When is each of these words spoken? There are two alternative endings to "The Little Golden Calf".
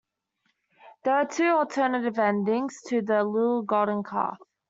There 1.03 1.13
are 1.15 1.27
two 1.27 1.45
alternative 1.49 2.17
endings 2.17 2.81
to 2.87 3.03
"The 3.03 3.23
Little 3.23 3.61
Golden 3.61 4.01
Calf". 4.01 4.39